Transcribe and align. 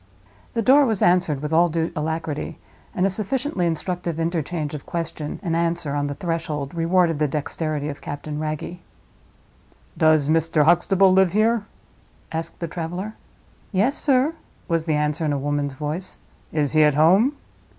The 0.55 0.63
door 0.63 0.87
was 0.87 1.03
answered 1.03 1.43
with 1.43 1.53
all 1.53 1.69
due 1.69 1.91
alacrity, 1.95 2.57
and 2.95 3.05
a 3.05 3.09
sufficiently 3.11 3.67
instructive 3.67 4.19
interchange 4.19 4.73
of 4.73 4.87
question 4.87 5.39
and 5.43 5.55
answer 5.55 5.93
on 5.93 6.07
the 6.07 6.15
threshold 6.15 6.73
rewarded 6.73 7.19
the 7.19 7.27
dexterity 7.27 7.87
of 7.87 8.01
Captain 8.01 8.39
Wragge. 8.39 8.79
"Does 9.95 10.27
Mr. 10.27 10.63
Huxtable 10.63 11.13
live 11.13 11.33
here?" 11.33 11.67
asked 12.31 12.61
the 12.61 12.67
traveler. 12.67 13.13
"Yes, 13.71 13.95
sir," 13.95 14.33
was 14.67 14.85
the 14.85 14.95
answer, 14.95 15.23
in 15.23 15.33
a 15.33 15.37
woman's 15.37 15.75
voice. 15.75 16.17
"Is 16.51 16.71
he 16.73 16.81
at 16.83 16.95
home?" 16.95 17.37